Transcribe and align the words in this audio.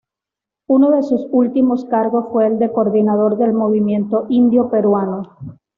Uno 0.67 0.89
de 0.89 1.03
sus 1.03 1.27
últimos 1.29 1.85
cargos 1.85 2.25
fue 2.31 2.47
el 2.47 2.57
de 2.57 2.71
coordinador 2.73 3.37
del 3.37 3.53
Movimiento 3.53 4.25
Indio 4.29 4.67
Peruano. 4.67 5.37